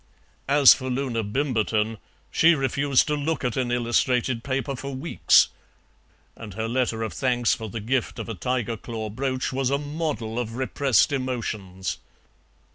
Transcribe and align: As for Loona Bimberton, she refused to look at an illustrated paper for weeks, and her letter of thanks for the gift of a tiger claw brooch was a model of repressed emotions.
As 0.47 0.73
for 0.73 0.89
Loona 0.89 1.21
Bimberton, 1.23 1.99
she 2.31 2.55
refused 2.55 3.05
to 3.05 3.13
look 3.15 3.43
at 3.43 3.55
an 3.55 3.71
illustrated 3.71 4.43
paper 4.43 4.75
for 4.75 4.95
weeks, 4.95 5.49
and 6.35 6.55
her 6.55 6.67
letter 6.67 7.03
of 7.03 7.13
thanks 7.13 7.53
for 7.53 7.69
the 7.69 7.79
gift 7.79 8.17
of 8.17 8.27
a 8.27 8.33
tiger 8.33 8.77
claw 8.77 9.11
brooch 9.11 9.53
was 9.53 9.69
a 9.69 9.77
model 9.77 10.39
of 10.39 10.55
repressed 10.55 11.11
emotions. 11.11 11.99